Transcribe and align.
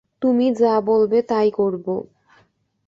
তুমি 0.21 0.45
যা 0.53 0.73
বলবে 0.81 1.19
তাই 1.21 1.49
করব। 1.51 1.85